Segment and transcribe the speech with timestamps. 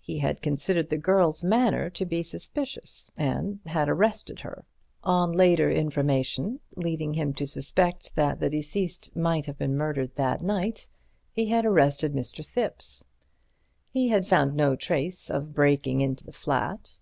[0.00, 4.64] He had considered the girl's manner to be suspicious and had arrested her.
[5.04, 10.40] On later information, leading him to suspect that the deceased might have been murdered that
[10.40, 10.88] night,
[11.30, 12.42] he had arrested Mr.
[12.42, 13.04] Thipps.
[13.90, 16.98] He had found no trace of breaking into the flat.